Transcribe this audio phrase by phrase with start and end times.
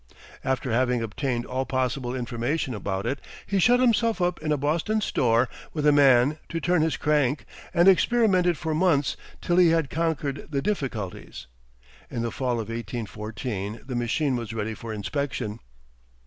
[0.43, 4.99] After having obtained all possible information about it, he shut himself up in a Boston
[4.99, 9.91] store with a man to turn his crank, and experimented for months till he had
[9.91, 11.45] conquered the difficulties.
[12.09, 15.59] In the fall of 1814 the machine was ready for inspection.